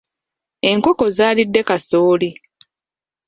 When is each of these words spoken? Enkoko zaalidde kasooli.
Enkoko 0.69 1.05
zaalidde 1.17 1.61
kasooli. 1.67 2.29